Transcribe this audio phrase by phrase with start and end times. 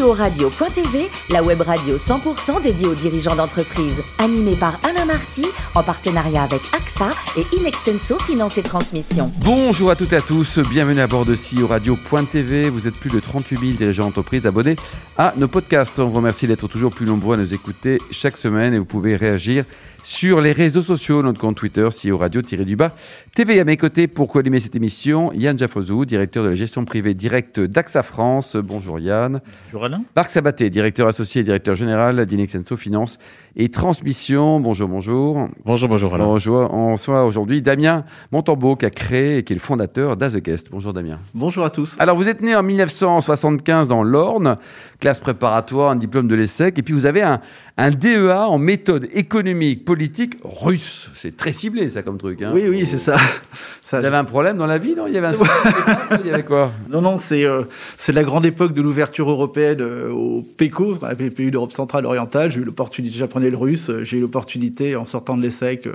[0.00, 4.02] CEO Radio.tv, la web radio 100% dédiée aux dirigeants d'entreprise.
[4.18, 9.30] Animée par Alain Marty, en partenariat avec AXA et Inextenso Finance et Transmission.
[9.44, 12.70] Bonjour à toutes et à tous, bienvenue à bord de CEO Radio.tv.
[12.70, 14.76] Vous êtes plus de 38 000 dirigeants d'entreprise abonnés
[15.18, 15.98] à nos podcasts.
[15.98, 19.16] On vous remercie d'être toujours plus nombreux à nous écouter chaque semaine et vous pouvez
[19.16, 19.64] réagir
[20.02, 22.94] sur les réseaux sociaux, notre compte Twitter, CEO Radio-du-bas.
[23.34, 27.14] TV à mes côtés pour co-animer cette émission, Yann Jaffozou, directeur de la gestion privée
[27.14, 28.56] directe d'AXA France.
[28.56, 29.40] Bonjour Yann.
[29.66, 30.02] Bonjour Alain.
[30.16, 33.18] Marc Sabaté, directeur associé et directeur général d'Inexenso Finance
[33.56, 34.60] et Transmission.
[34.60, 35.48] Bonjour, bonjour.
[35.64, 36.24] Bonjour, bonjour Alain.
[36.24, 40.36] Bonjour, on soit aujourd'hui Damien Montambeau qui a créé et qui est le fondateur d'As
[40.36, 40.68] Guest.
[40.70, 41.18] Bonjour Damien.
[41.34, 41.96] Bonjour à tous.
[41.98, 44.56] Alors vous êtes né en 1975 dans l'Orne,
[44.98, 47.40] classe préparatoire, un diplôme de l'ESSEC, et puis vous avez un,
[47.80, 51.08] un DEA en méthode économique politique russe.
[51.14, 52.42] C'est très ciblé ça comme truc.
[52.42, 52.50] Hein.
[52.54, 53.16] Oui, oui, c'est ça.
[53.82, 55.04] ça Vous avez un problème dans la vie, non?
[55.06, 55.50] Il y avait un souci
[56.24, 56.72] Il y avait quoi?
[56.90, 57.62] Non, non, c'est euh,
[57.98, 61.50] c'est la grande époque de l'ouverture européenne euh, au PECO, ce qu'on appelle les pays
[61.50, 62.50] d'Europe centrale orientale.
[62.50, 65.88] J'ai eu l'opportunité, j'apprenais le russe, euh, j'ai eu l'opportunité en sortant de l'ESSEC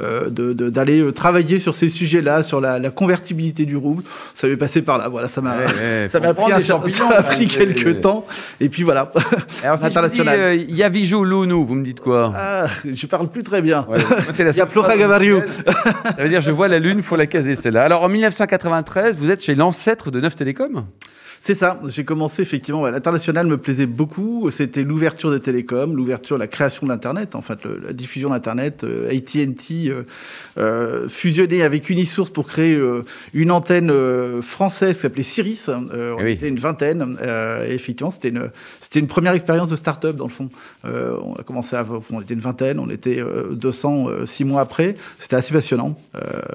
[0.00, 4.02] euh, de- de- d'aller travailler sur ces sujets-là, sur la, la convertibilité du rouble.
[4.34, 5.08] Ça m'est passé par là.
[5.08, 6.78] Voilà, ça m'a Ouais, ça m'a pris, un ça
[7.46, 8.26] quelques temps.
[8.60, 9.10] Et puis voilà,
[9.62, 10.38] Alors si je vous dis, international.
[10.40, 10.54] euh,
[11.26, 12.32] Lounou, vous me dites quoi?
[12.34, 13.86] Ah, je parle plus très bien.
[13.88, 13.98] Ouais,
[14.34, 15.42] c'est la Il y a Flora Gavariou.
[16.04, 17.84] Ça veut dire je vois la lune, faut la caser celle-là.
[17.84, 20.86] Alors en 1993, vous êtes chez l'ancêtre de Neuf Télécom
[21.46, 21.78] C'est ça.
[21.86, 22.84] J'ai commencé effectivement.
[22.88, 24.50] L'international me plaisait beaucoup.
[24.50, 28.82] C'était l'ouverture des télécoms, l'ouverture, la création d'Internet, en fait, le- la diffusion d'Internet.
[28.82, 30.02] euh, AT&T euh,
[30.58, 33.92] euh, fusionné avec Unisource pour créer euh, une antenne
[34.42, 35.66] française qui s'appelait Ciris.
[35.68, 36.32] Euh, on oui.
[36.32, 37.16] était une vingtaine.
[37.64, 38.50] et effectivement, c'était une,
[38.80, 40.48] c'était une première expérience de start-up dans le fond.
[40.82, 44.62] On a commencé à, on était une vingtaine, on était euh, 200 euh, six mois
[44.62, 44.94] après.
[45.20, 45.96] C'était assez passionnant.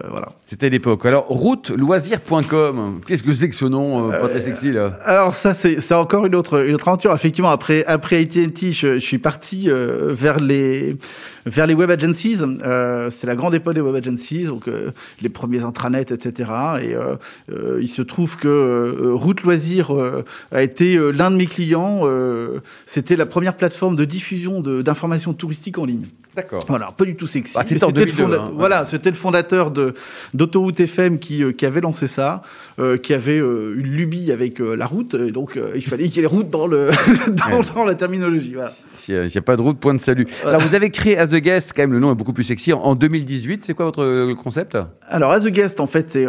[0.10, 0.34] Voilà.
[0.46, 1.06] C'était l'époque.
[1.06, 5.94] Alors routeloisir.com, qu'est-ce que c'est que ce nom pas très sexy là Alors ça, c'est
[5.94, 7.14] encore une autre, une autre aventure.
[7.14, 10.98] Effectivement, après, après AT&T, je, je suis parti euh, vers les
[11.46, 12.38] vers les web agencies.
[12.42, 14.92] Euh, c'est la grande époque des web agencies, donc euh,
[15.22, 16.50] les premiers intranets, etc.
[16.82, 17.16] Et euh,
[17.52, 21.48] euh, il se trouve que euh, Route Loisir euh, a été euh, l'un de mes
[21.48, 22.02] clients.
[22.04, 26.06] Euh, C'était la première plateforme de diffusion d'informations touristiques en ligne.
[26.34, 26.64] D'accord.
[26.70, 27.54] Voilà, pas du tout sexy.
[27.58, 28.54] Ah, c'était le 2002, fonda- hein, ouais.
[28.56, 29.96] Voilà, c'était le fondateur de
[30.34, 32.42] d'Autoroute FM qui, euh, qui avait lancé ça,
[32.80, 36.16] euh, qui avait euh, une lubie avec euh, la route, et donc il fallait qu'il
[36.18, 36.90] y ait les routes dans, le,
[37.28, 37.66] dans, Ouais.
[37.76, 38.54] dans la terminologie.
[38.54, 38.72] Voilà.
[38.96, 40.28] S'il n'y a pas de route, point de salut.
[40.42, 40.58] Voilà.
[40.58, 42.74] Alors vous avez créé As the Guest, quand même le nom est beaucoup plus sexy,
[42.74, 43.66] en- en 2018.
[43.66, 44.78] C'est quoi votre concept?
[45.10, 46.26] Alors, As a Guest, en fait, c'est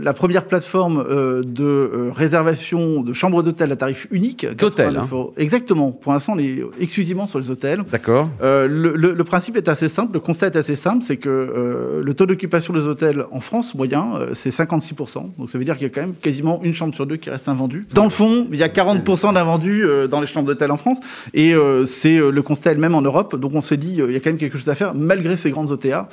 [0.00, 1.04] la première plateforme
[1.44, 4.46] de réservation de chambres d'hôtel à tarif unique.
[4.46, 5.34] D'hôtel, 89 euros.
[5.36, 5.92] Exactement.
[5.92, 7.82] Pour l'instant, on est exclusivement sur les hôtels.
[7.90, 8.28] D'accord.
[8.40, 12.14] Le, le- le principe est assez simple, le constat est assez simple, c'est que le
[12.14, 15.32] taux d'occupation des hôtels en France moyen, c'est 56%.
[15.38, 17.30] Donc ça veut dire qu'il y a quand même quasiment une chambre sur deux qui
[17.30, 17.86] reste invendue.
[17.92, 20.98] Dans le fond, il y a 40% d'invendus euh, dans les chambres d'hôtel en France,
[21.34, 23.36] et euh, c'est euh, le constat elle-même en Europe.
[23.36, 25.50] Donc on s'est dit, il y a quand même quelque chose à faire, malgré ces
[25.50, 26.08] grandes OTA.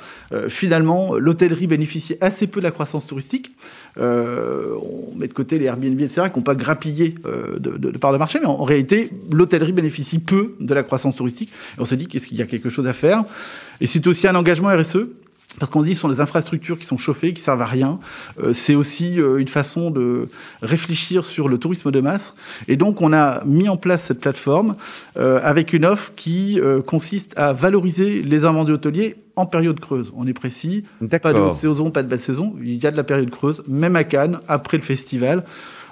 [0.48, 3.52] Finalement, l'hôtellerie bénéficie assez peu de la croissance touristique.
[3.96, 7.14] On met de côté les Airbnb, etc., qui n'ont pas grappillé
[7.58, 11.50] de, de, part de marché, mais en, réalité, l'hôtellerie bénéficie peu de la croissance touristique.
[11.78, 13.24] Et on s'est dit qu'il y a quelque chose à faire?
[13.80, 15.08] Et c'est aussi un engagement RSE.
[15.60, 18.00] Parce qu'on dit ce sont des infrastructures qui sont chauffées, qui servent à rien.
[18.42, 20.28] Euh, c'est aussi euh, une façon de
[20.62, 22.34] réfléchir sur le tourisme de masse.
[22.66, 24.74] Et donc, on a mis en place cette plateforme
[25.16, 30.12] euh, avec une offre qui euh, consiste à valoriser les invendus hôteliers en période creuse.
[30.16, 30.84] On est précis.
[31.22, 32.54] Pas de haute saison, pas de basse saison.
[32.62, 35.44] Il y a de la période creuse, même à Cannes, après le festival.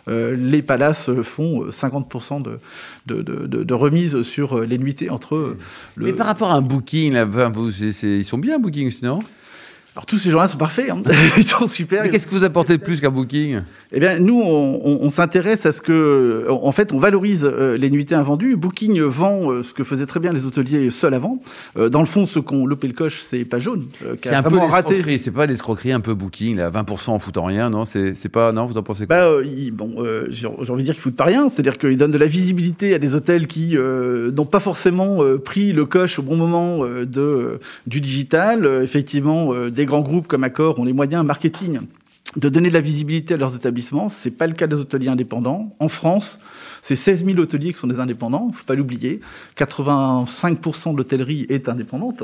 [0.09, 2.59] euh, les palaces euh, font euh, 50% de,
[3.07, 5.59] de, de, de, de remise sur euh, les nuitées entre eux.
[5.97, 6.07] Le...
[6.07, 9.19] Mais par rapport à un booking, là, vous- c'est- c'est- ils sont bien booking, sinon
[9.99, 11.03] Alors tous ces gens-là sont parfaits, hein.
[11.37, 12.05] ils sont super.
[12.05, 13.63] Mais qu'est-ce que vous apportez de plus qu'un booking?
[13.91, 17.77] Eh bien, nous, on, on- on s'intéresse à ce que, en fait, on valorise euh,
[17.77, 18.55] les nuitées invendues.
[18.55, 21.41] Booking vend euh, ce que faisaient très bien les hôteliers seuls avant.
[21.77, 23.87] Euh, dans le fond, ceux qui ont loupé le coche, c'est pas jaune,
[24.23, 25.03] C'est un peu raté.
[25.19, 27.85] c'est pas l'escroquerie un peu booking, là, 20% en foutant rien, non?
[27.85, 29.17] C'est pas, non, vous en pensez quoi?
[29.17, 29.43] Bah, euh,
[29.73, 31.49] bon, euh, j'ai envie de dire qu'ils foutent pas rien.
[31.49, 35.73] C'est-à-dire qu'ils donnent de la visibilité à des hôtels qui euh, n'ont pas forcément pris
[35.73, 37.59] le coche au bon moment de,
[37.89, 38.65] du digital.
[38.85, 41.81] Effectivement, des grands groupes comme Accor ont les moyens marketing
[42.37, 44.09] de donner de la visibilité à leurs établissements.
[44.11, 45.75] C'est pas le cas des hôteliers indépendants.
[45.81, 46.39] En France,
[46.83, 48.51] c'est 16 000 hôteliers qui sont des indépendants.
[48.53, 49.21] Faut pas l'oublier.
[49.57, 52.23] 85% de l'hôtellerie est indépendante,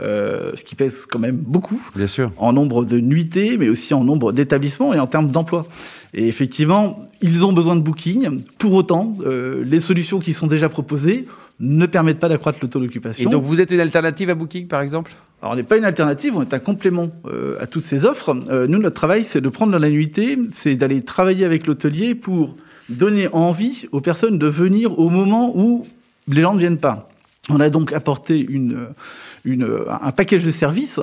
[0.00, 2.32] euh, ce qui pèse quand même beaucoup Bien sûr.
[2.38, 5.66] en nombre de nuitées, mais aussi en nombre d'établissements et en termes d'emploi.
[6.14, 8.40] Et effectivement, ils ont besoin de booking.
[8.58, 11.26] Pour autant, euh, les solutions qui sont déjà proposées
[11.62, 13.30] ne permettent pas d'accroître le taux Et d'occupation.
[13.30, 15.12] donc, vous êtes une alternative à Booking, par exemple?
[15.40, 18.36] Alors, on n'est pas une alternative, on est un complément euh, à toutes ces offres.
[18.50, 22.14] Euh, nous, notre travail, c'est de prendre dans la nuitée, c'est d'aller travailler avec l'hôtelier
[22.16, 22.56] pour
[22.88, 25.86] donner envie aux personnes de venir au moment où
[26.28, 27.08] les gens ne viennent pas.
[27.48, 28.86] On a donc apporté une,
[29.44, 31.00] une, un package de services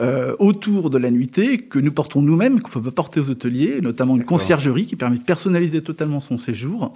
[0.00, 4.16] euh, autour de la nuitée que nous portons nous-mêmes, qu'on peut porter aux hôteliers, notamment
[4.16, 6.92] une conciergerie qui permet de personnaliser totalement son séjour.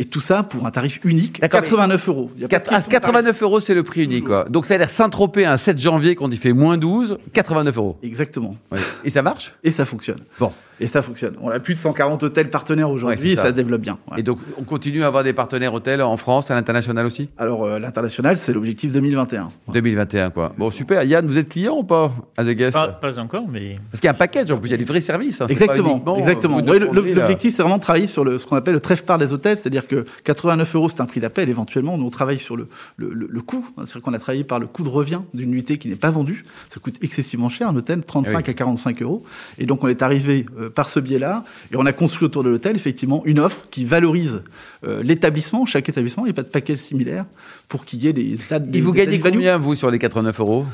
[0.00, 2.30] Et tout ça pour un tarif unique, D'accord, 89 euros.
[2.34, 3.02] Il y a pas de Ah, question de tarif.
[3.02, 4.24] 89 euros, c'est le prix unique.
[4.24, 4.46] Quoi.
[4.48, 7.98] Donc ça a l'air Saint-Tropez un 7 janvier quand il fait moins 12, 89 euros.
[8.02, 8.56] Exactement.
[8.72, 8.78] Ouais.
[9.04, 9.52] Et ça marche?
[9.62, 10.20] Et ça fonctionne.
[10.38, 10.52] Bon.
[10.80, 11.34] Et ça fonctionne.
[11.42, 13.42] On a plus de 140 hôtels partenaires aujourd'hui et ça.
[13.42, 13.98] ça se développe bien.
[14.10, 14.20] ouais.
[14.20, 17.28] Et donc on continue à avoir des partenaires hôtels en France, à l'international aussi?
[17.38, 19.48] Alors, euh, l'international, c'est l'objectif 2021.
[19.72, 20.52] 2021 quoi.
[20.58, 21.02] Bon super.
[21.04, 22.74] Yann, vous êtes client ou pas à The Guest?
[22.74, 24.78] Pas, pas encore, mais Parce qu'il y a un package en plus, il y a
[24.78, 25.40] du vrai service.
[25.40, 26.56] hein, pas Exactement, euh, exactement.
[26.62, 26.78] Ouais.
[26.78, 29.86] L'objectif, c'est vraiment de travailler sur le, ce qu'on appelle le trèfle-part des hôtels, c'est-à-dire
[29.86, 31.98] que 89 euros, c'est un prix d'appel éventuellement.
[31.98, 33.66] Nous, on travaille sur le, le, le- le coût.
[33.76, 33.82] hein.
[33.84, 36.44] C'est-à-dire qu'on a travaillé par le coût de revient d'une nuitée qui n'est pas vendue.
[36.72, 38.50] Ça coûte excessivement cher, un hôtel, 35 Ah oui.
[38.50, 39.22] à 45 euros.
[39.58, 42.48] Et donc, on est arrivé euh, par ce biais-là, et on a construit autour de
[42.50, 44.42] l'hôtel, effectivement, une offre qui valorise
[44.86, 46.24] euh, l'établissement, chaque établissement.
[46.24, 47.24] Il n'y a pas de package similaire
[47.68, 48.36] pour qu'il y ait des...
[48.60, 50.66] des Et vous gagnez combien vous sur les 89 euros?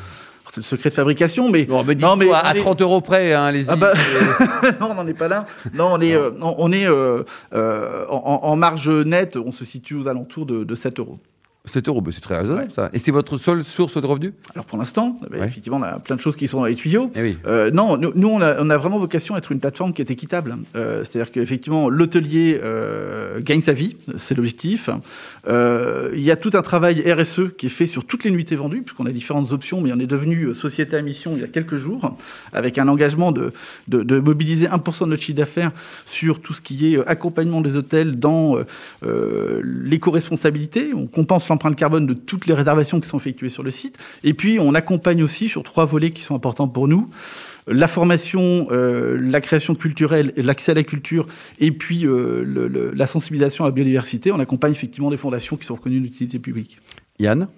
[0.51, 1.65] C'est le secret de fabrication, mais...
[1.67, 3.67] Bon, Non, mais à est- 30 euros près, hein, allez-y.
[3.69, 3.93] Ah bah,
[4.81, 5.45] non, on n'en est pas là.
[5.75, 9.65] Non, on est, euh, on on est euh, euh, en, en marge nette, on se
[9.65, 11.19] situe aux alentours de, de 7 euros.
[11.67, 12.75] 7 euros, bah, c'est très raisonnable Ouais.
[12.75, 12.91] ça.
[12.93, 14.33] Et c'est votre seule source de revenus?
[14.55, 15.47] Alors pour l'instant, ben, Ouais.
[15.47, 17.11] effectivement, on a plein de choses qui sont dans les tuyaux.
[17.17, 17.37] Eh oui.
[17.47, 20.01] Euh, non, nous, nous, on, a, on a vraiment vocation à être une plateforme qui
[20.03, 20.57] est équitable.
[20.77, 24.89] Euh, C'est-à-dire qu'effectivement, l'hôtelier euh, gagne sa vie, c'est l'objectif.
[25.49, 28.83] Il y a tout un travail RSE qui est fait sur toutes les nuitées vendues,
[28.83, 31.77] puisqu'on a différentes options, mais on est devenu société à mission il y a quelques
[31.77, 32.17] jours,
[32.53, 33.53] avec un engagement de,
[33.89, 35.71] de, de mobiliser 1% de notre chiffre d'affaires
[36.07, 38.57] sur tout ce qui est accompagnement des hôtels dans
[39.63, 40.93] l'éco-responsabilité.
[40.95, 43.99] On compense l'empreinte carbone de toutes les réservations qui sont effectuées sur le site.
[44.25, 47.09] Et puis, on accompagne aussi sur trois volets qui sont importants pour nous
[47.69, 51.27] la formation, euh, la création culturelle, l'accès à la culture,
[51.59, 54.31] et puis euh, le- le- la sensibilisation à la biodiversité.
[54.31, 56.79] On accompagne effectivement des fondations qui sont reconnues d'utilité publique.
[57.19, 57.49] Yann?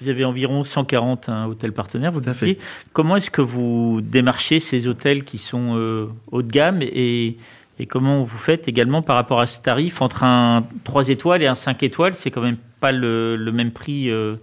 [0.00, 2.58] Vous avez environ 140 hein, hôtels partenaires, vous disiez.
[2.92, 7.36] Comment est-ce que vous démarchez ces hôtels qui sont euh, haut de gamme et,
[7.78, 11.46] et comment vous faites également par rapport à ce tarif entre un 3 étoiles et
[11.46, 12.14] un 5 étoiles?
[12.14, 14.36] C'est quand même pas le, même prix euh,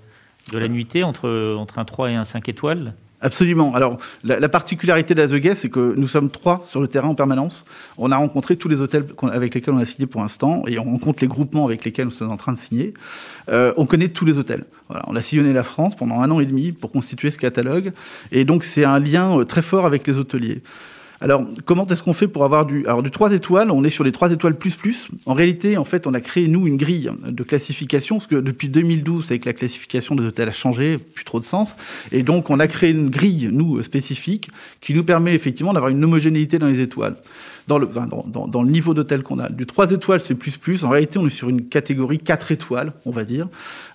[0.51, 2.94] de la nuitée entre, entre un 3 et un 5 étoiles?
[3.22, 3.75] Absolument.
[3.75, 7.10] Alors, la, la particularité d'Az The Guest, c'est que nous sommes trois sur le terrain
[7.10, 7.66] en permanence.
[8.00, 10.86] On a rencontré tous les hôtels avec lesquels on a signé pour l'instant, et on
[10.86, 12.95] rencontre les groupements avec lesquels nous sommes en train de signer.
[13.50, 14.66] Euh, on connaît tous les hôtels.
[14.89, 17.94] Voilà, on a sillonné la France pendant un an et demi pour constituer ce catalogue,
[18.31, 20.63] et donc c'est un lien euh, très fort avec les hôteliers.
[21.22, 22.86] Alors, comment est-ce qu'on fait pour avoir du...
[22.88, 25.08] Alors, du 3 étoiles, on est sur les 3 étoiles plus plus.
[25.28, 28.70] En réalité, en fait, on a créé, nous, une grille de classification, parce que depuis
[28.70, 31.78] 2012, avec la classification des hôtels a changé, plus trop de sens.
[32.12, 34.50] Et donc, on a créé une grille, nous, spécifique,
[34.82, 37.16] qui nous permet effectivement d'avoir une homogénéité dans les étoiles.
[37.68, 39.50] Dans le, dans, dans, dans le niveau d'hôtel qu'on a.
[39.50, 40.84] Du 3 étoiles, c'est plus plus.
[40.84, 43.48] En réalité, on est sur une catégorie 4 étoiles, on va dire.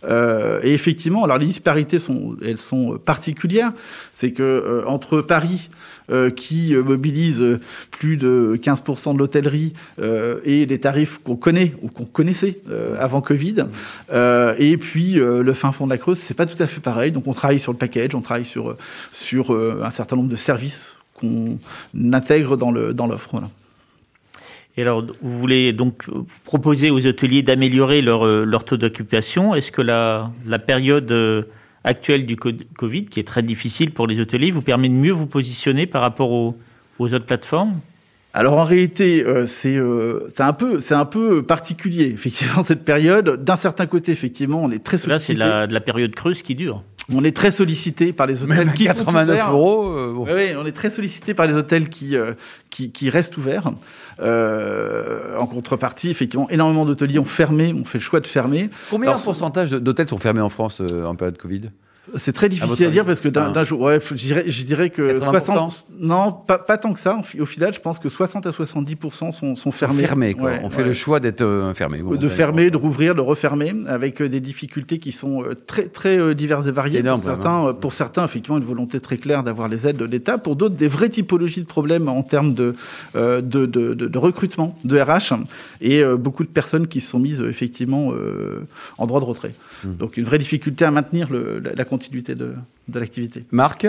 [0.04, 3.72] Euh, et effectivement, alors les disparités sont, elles sont particulières.
[4.14, 5.68] C'est que euh, entre Paris,
[6.08, 7.58] euh, qui euh, mobilise euh,
[7.90, 12.58] plus de 15% de l'hôtellerie euh, et des tarifs qu'on connaît ou qu'on connaissait
[12.98, 13.64] avant Covid,
[14.58, 17.10] et puis le fin fond de la Creuse, c'est pas tout à fait pareil.
[17.10, 18.76] Donc on travaille sur le package, on travaille sur
[19.12, 21.58] sur un certain nombre de services qu'on
[22.12, 23.28] intègre dans le dans l'offre.
[23.32, 23.48] Voilà.
[24.78, 26.04] Et alors, vous voulez donc
[26.44, 29.54] proposer aux hôteliers d'améliorer leur, euh, leur taux d'occupation.
[29.54, 31.42] Est-ce que la, la période euh,
[31.82, 35.12] actuelle du co- Covid, qui est très difficile pour les hôteliers, vous permet de mieux
[35.12, 36.56] vous positionner par rapport aux,
[36.99, 37.80] aux autres plateformes?
[38.35, 43.42] Alors en réalité, euh, c'est euh, un peu c'est un peu particulier effectivement cette période.
[43.42, 45.37] D'un certain côté, effectivement, on est très Là, c'est sollicité.
[45.38, 46.82] la, de la période creuse qui dure.
[47.14, 49.50] On est très sollicité par les hôtels Même à qui sont 89 ouverts.
[49.52, 49.88] euros.
[49.96, 50.25] euh, bon.
[50.25, 52.32] Oui, oui, on est très sollicité par les hôtels qui, euh,
[52.68, 53.70] qui, qui restent ouverts.
[54.20, 58.70] Euh, en contrepartie, effectivement, énormément d'hôteliers ont fermé, ont fait le choix de fermer.
[58.90, 61.62] Combien Alors, de pourcentage d'hôtels sont fermés en France en période Covid?
[62.14, 63.64] C'est très difficile à, dire parce que d'un Ah.
[63.64, 65.44] jour, ouais, je dirais, je dirais que 80%?
[65.44, 67.18] 60, non, pas, pas tant que ça.
[67.38, 70.02] Au final, je pense que 60 à 70% sont, sont fermés.
[70.04, 70.50] Fermés, quoi.
[70.50, 70.88] Ouais, on fait ouais.
[70.88, 71.98] le choix d'être euh, fermé.
[72.02, 75.88] Bon, de fermer, de rouvrir, de refermer, avec euh, des difficultés qui sont euh, très
[75.88, 77.00] très euh, diverses et variées.
[77.00, 80.04] Énorme, pour certains, euh, pour certains, effectivement, une volonté très claire d'avoir les aides de
[80.04, 80.38] l'État.
[80.38, 82.75] Pour d'autres, des vraies typologies de problèmes en termes de
[83.16, 85.32] euh, de, de, de- de recrutement, de RH,
[85.80, 88.12] et euh, beaucoup de personnes qui se sont mises effectivement
[88.98, 89.54] en droit de retrait.
[89.84, 89.88] Mmh.
[89.98, 92.54] Donc une vraie difficulté à maintenir le- la, la continuité de,
[92.88, 93.44] de l'activité.
[93.52, 93.86] Marc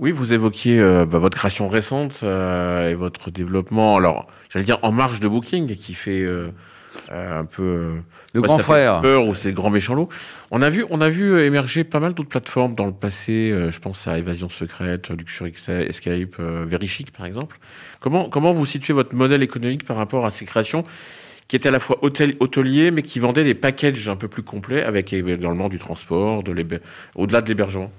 [0.00, 3.96] Oui, vous évoquiez euh, bah, votre création récente euh, et votre développement.
[3.96, 6.48] Alors, j'allais dire en marge de Booking, qui fait euh,
[7.12, 7.92] euh, un peu
[8.34, 9.00] Le ouais, grand frère.
[9.02, 10.08] peur ou c'est le grand méchant loup.
[10.50, 13.50] On a vu, on a vu émerger pas mal d'autres plateformes dans le passé.
[13.52, 17.58] euh, je pense à Évasion secrète, Luxury Escape, euh, Very Chic, par exemple.
[18.00, 20.84] Comment comment vous situez votre modèle économique par rapport à ces créations?
[21.50, 24.44] Qui était à la fois hôtel, hôtelier, mais qui vendait des packages un peu plus
[24.44, 26.54] complets avec également du transport, de
[27.16, 27.90] au-delà de l'hébergement.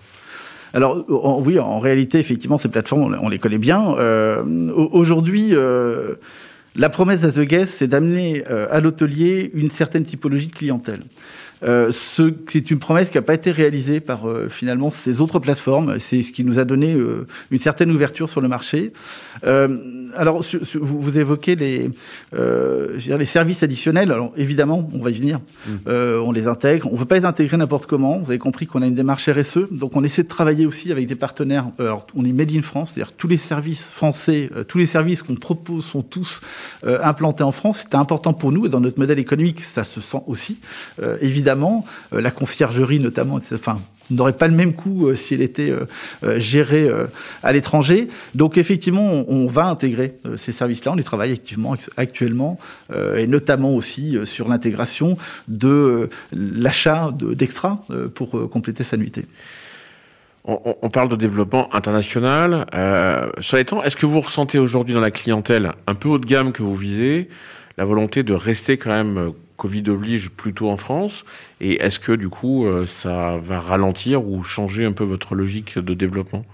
[0.73, 1.03] Alors
[1.45, 3.93] oui, en réalité, effectivement, ces plateformes, on les connaît bien.
[3.97, 4.41] Euh,
[4.73, 6.15] Aujourd'hui, euh,
[6.77, 11.01] la promesse Guest, c'est d'amener euh, à l'hôtelier une certaine typologie de clientèle.
[11.63, 15.99] Euh, c'est une promesse qui n'a pas été réalisée par euh, finalement ces autres plateformes.
[15.99, 18.93] C'est ce qui nous a donné euh, une certaine ouverture sur le marché.
[19.43, 21.89] alors, vous, vous, évoquez les,
[22.97, 24.11] dire, les services additionnels.
[24.11, 25.39] Alors, évidemment, on va y venir.
[25.67, 25.91] Mmh.
[26.23, 26.87] on les intègre.
[26.89, 28.19] On ne veut pas les intégrer n'importe comment.
[28.19, 29.71] Vous avez compris qu'on a une démarche RSE.
[29.71, 31.67] Donc, on essaie de travailler aussi avec des partenaires.
[31.79, 35.35] Alors, on est Made in France, c'est-à-dire tous les services français, tous les services qu'on
[35.35, 36.41] propose sont tous
[36.83, 37.85] implantés en France.
[37.89, 40.59] C'est important pour nous et dans notre modèle économique, ça se sent aussi.
[41.21, 41.50] évidemment
[42.13, 43.79] euh, la conciergerie notamment, enfin,
[44.09, 46.89] n'aurait pas le même coût euh, si elle était euh, gérée
[47.43, 48.07] à l'étranger.
[48.35, 50.93] Donc effectivement, on, va intégrer ces services-là.
[50.93, 51.39] On y travaille
[51.97, 52.57] actuellement,
[53.17, 55.17] et notamment aussi sur l'intégration
[55.47, 57.83] de l'achat d'extra
[58.15, 59.25] pour compléter sa nuitée.
[60.45, 62.65] On, parle de développement international.
[63.41, 66.25] sur les temps, est-ce que vous ressentez aujourd'hui dans la clientèle un peu haut de
[66.25, 67.29] gamme que vous visez
[67.77, 71.23] la volonté de rester quand même Covid oblige plutôt en France.
[71.59, 75.77] Et est-ce que du coup, euh, ça va ralentir ou changer un peu votre logique
[75.77, 76.45] de développement?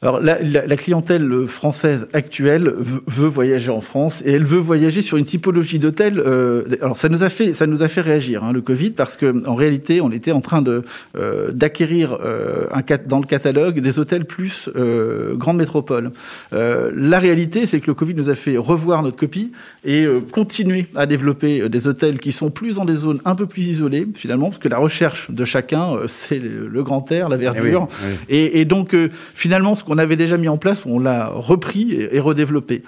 [0.00, 2.72] Alors la, la, clientèle française actuelle
[3.08, 6.20] veut voyager en France et elle veut voyager sur une typologie d'hôtels.
[6.24, 9.16] Euh, alors ça nous a fait ça nous a fait réagir hein, le Covid parce
[9.16, 10.84] que en réalité on était en train de
[11.16, 16.12] euh, d'acquérir euh, un dans le catalogue des hôtels plus euh, grande métropole.
[16.52, 19.50] Euh, la réalité c'est que le Covid nous a fait revoir notre copie
[19.84, 23.66] et continuer à développer des hôtels qui sont plus dans des zones un peu plus
[23.66, 27.88] isolées finalement parce que la recherche de chacun c'est le, grand air, la eh verdure
[28.28, 28.94] et, et, donc
[29.34, 32.82] finalement ce qu'on avait déjà mis en place, on l'a repris et, redéveloppé.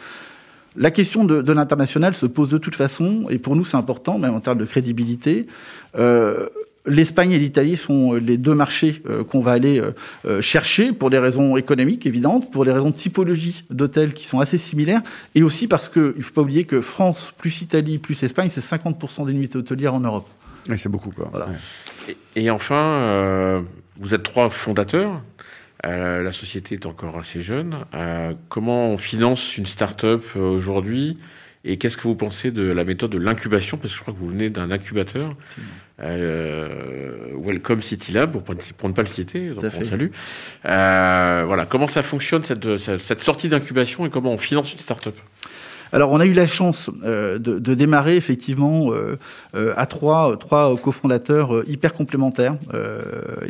[0.76, 4.34] La question de, l'international se pose de toute façon, et pour nous c'est important, même
[4.34, 5.46] en termes de crédibilité.
[5.98, 6.46] Euh,
[6.86, 9.82] L'Espagne et l'Italie sont les deux marchés euh, qu'on va aller
[10.24, 14.40] euh, chercher pour des raisons économiques évidentes, pour des raisons de typologie d'hôtels qui sont
[14.40, 15.02] assez similaires,
[15.34, 18.64] et aussi parce qu'il ne faut pas oublier que France plus Italie plus Espagne, c'est
[18.64, 20.26] 50% des nuits hôtelières en Europe.
[20.70, 21.10] Oui, c'est beaucoup.
[21.10, 21.30] Quoi.
[22.08, 23.62] Et, et, enfin,
[23.98, 25.20] vous êtes trois fondateurs.
[25.86, 27.84] Euh, la société est encore assez jeune.
[27.94, 31.18] Euh, comment on finance une start-up euh, aujourd'hui?
[31.64, 33.76] Et qu'est-ce que vous pensez de la méthode de l'incubation?
[33.76, 35.36] Parce que je crois que vous venez d'un incubateur,
[35.98, 40.08] Welcome City Lab, pour, ne pas le citer, donc on salue.
[40.64, 45.16] voilà, comment ça fonctionne cette, cette sortie d'incubation et comment on finance une start-up?
[45.92, 49.18] Alors, on a eu la chance euh, de, démarrer effectivement euh,
[49.54, 52.56] euh à trois, trois cofondateurs euh, hyper complémentaires,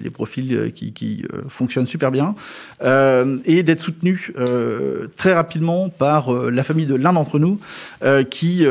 [0.03, 2.35] des profils qui, fonctionnent super bien,
[2.83, 4.33] et d'être soutenus
[5.17, 7.59] très rapidement par la famille de l'un d'entre nous,
[8.31, 8.65] qui,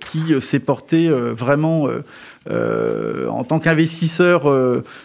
[0.00, 1.88] qui s'est porté vraiment
[2.48, 4.42] en tant qu'investisseur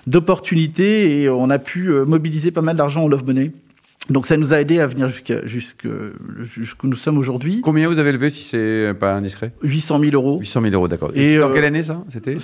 [0.08, 3.52] d'opportunités, et on a pu mobiliser pas mal d'argent en love money.
[4.10, 7.62] Donc ça nous a aidé à venir jusqu'à jusqu'où nous sommes aujourd'hui.
[7.62, 9.52] Combien vous avez levé si c'est pas indiscret?
[9.64, 10.40] 800 000 euros.
[10.40, 11.12] 800 000 euros, d'accord.
[11.16, 12.04] Et, dans euh, quelle année ça?
[12.10, 12.38] C'était?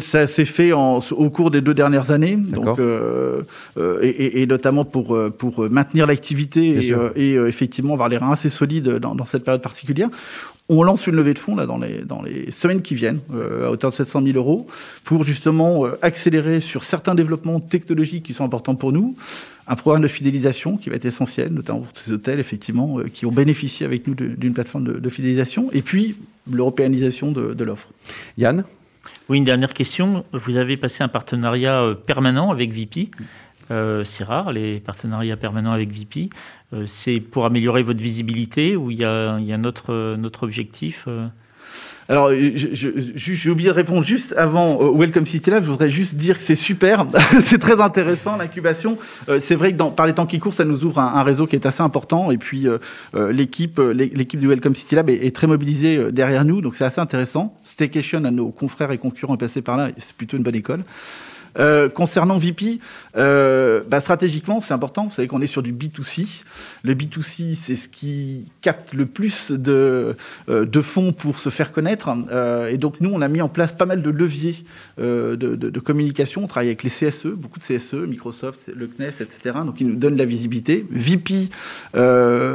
[0.00, 3.42] Ça s'est fait en, au cours des deux dernières années, donc euh,
[3.78, 8.50] euh, et, et, notamment pour pour maintenir l'activité et, et effectivement avoir les reins assez
[8.50, 10.08] solides dans, dans cette période particulière.
[10.70, 13.66] On lance une levée de fonds là dans les dans les semaines qui viennent euh,
[13.66, 14.66] à hauteur de 700 000 euros
[15.04, 19.14] pour justement euh, accélérer sur certains développements technologiques qui sont importants pour nous.
[19.66, 23.26] Un programme de fidélisation qui va être essentiel, notamment pour ces hôtels effectivement euh, qui
[23.26, 25.68] ont bénéficié avec nous d'une plateforme de, de, fidélisation.
[25.72, 26.16] Et puis
[26.50, 27.88] l'européanisation de, de l'offre.
[28.38, 28.64] Yann?
[29.28, 30.24] Oui, une dernière question.
[30.32, 33.10] Vous avez passé un partenariat permanent avec VP.
[33.70, 36.30] Euh, c'est rare, les partenariats permanents avec VP.
[36.72, 41.04] Euh, c'est pour améliorer votre visibilité ou il y a, y a notre, notre objectif
[41.08, 41.26] euh?
[42.10, 45.64] Alors, j'ai oublié de répondre juste avant Welcome City Lab.
[45.64, 47.06] Je voudrais juste dire que c'est super,
[47.44, 48.98] c'est très intéressant l'incubation.
[49.40, 51.64] c'est vrai que par les temps qui courent, ça nous ouvre un, réseau qui est
[51.64, 52.30] assez important.
[52.30, 52.66] Et puis
[53.14, 57.00] l'équipe, l'équipe du Welcome City Lab est, est très mobilisée derrière nous, donc c'est assez
[57.00, 57.56] intéressant.
[57.64, 60.84] Staycation à nos confrères et concurrents est passé par là, c'est plutôt une bonne école.
[61.58, 62.80] Euh, concernant VP,
[63.16, 65.04] euh, bah, stratégiquement, c'est important.
[65.04, 66.42] Vous savez qu'on est sur du B2C.
[66.82, 70.16] Le B2C, c'est ce qui capte le plus de,
[70.48, 72.08] euh, de fonds pour se faire connaître.
[72.30, 74.56] Euh, et donc, nous, on a mis en place pas mal de leviers
[75.00, 76.44] euh, de, de, de, communication.
[76.44, 79.58] On travaille avec les CSE, beaucoup de CSE, Microsoft, le CNES, etc.
[79.64, 80.84] Donc, ils nous donnent la visibilité.
[80.90, 81.50] VP,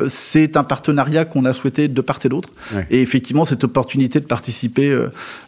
[0.09, 2.49] c'est un partenariat qu'on a souhaité de part et d'autre.
[2.89, 4.93] Et effectivement, cette opportunité de participer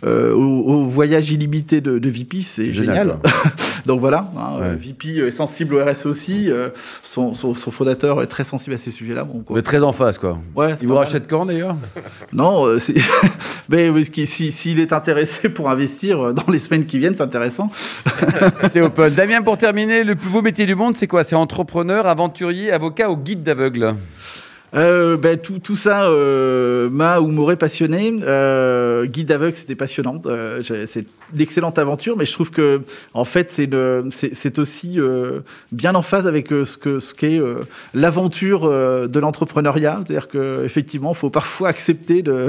[0.04, 3.18] au, au, voyage illimité de, de VP, c'est génial.
[3.86, 4.76] Donc voilà, hein, Ouais.
[4.76, 6.52] VP est sensible au RSE aussi.
[6.52, 6.70] euh,
[7.04, 9.24] son, son, son fondateur est très sensible à ces sujets-là.
[9.24, 10.40] Bon, êtes très en face, quoi.
[10.56, 11.04] Ouais, Il vous mal.
[11.06, 11.76] rachète quand, d'ailleurs?
[12.34, 12.78] Non, euh,
[13.70, 17.24] mais qui- si- s'il est intéressé pour investir euh, dans les semaines qui viennent, c'est
[17.24, 17.70] intéressant.
[18.72, 19.14] C'est open.
[19.14, 21.24] Damien, pour terminer, le plus beau métier du monde, c'est quoi?
[21.24, 23.96] C'est entrepreneur, aventurier, avocat ou guide d'aveugle?
[24.74, 28.14] Euh, ben, tout, tout ça euh, m'a ou m'aurait passionné.
[28.22, 30.22] Euh, guide aveugle, c'était passionnant.
[30.26, 32.82] Euh, c'est d'excellente aventure, mais je trouve que
[33.14, 35.40] en fait, c'est aussi euh,
[35.72, 37.40] bien en phase avec euh, ce que ce qu'est
[37.94, 40.02] l'aventure de l'entrepreneuriat.
[40.06, 42.48] C'est-à-dire que effectivement, faut parfois accepter de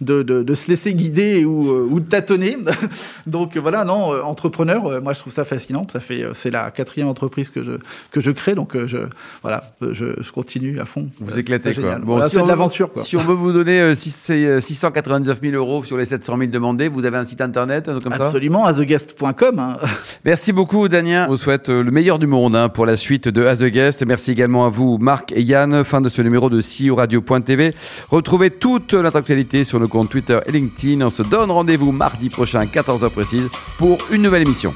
[0.00, 2.56] de, de, de se laisser guider ou, ou de tâtonner.
[3.26, 5.86] Donc voilà, non, entrepreneur, moi je trouve ça fascinant.
[5.92, 7.72] Ça fait, c'est la quatrième entreprise que je
[8.12, 8.98] que je crée, donc je
[9.42, 11.08] voilà, je, je continue à fond.
[11.18, 11.96] Vous éclatez, quoi.
[11.96, 12.90] Bon, Voilà, si c'est on de l'aventure.
[12.96, 16.36] Si on veut vous donner euh, six- c'est, euh, 699 000 euros sur les 700
[16.38, 19.58] 000 demandés, vous avez un site internet, un truc comme ça Absolument, atheguest.com.
[19.58, 19.76] hein.
[20.24, 21.24] Merci beaucoup, Damien.
[21.26, 23.64] On vous souhaite euh, le meilleur du monde hein, pour la suite de As the
[23.64, 24.04] Guest.
[24.06, 25.82] Merci également à vous, Marc et Yann.
[25.84, 27.72] Fin de ce numéro de CEO Radio.tv.
[28.10, 31.04] Retrouvez toute notre actualité sur nos comptes Twitter et LinkedIn.
[31.04, 34.74] On se donne rendez-vous mardi prochain à 14h précise pour une nouvelle émission.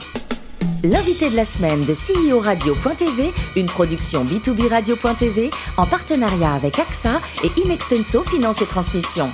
[0.85, 7.21] L'invité de la semaine de CEO Radio.tv, une production B2B Radio.tv en partenariat avec AXA
[7.45, 9.29] et Inextenso Finance et Transmission.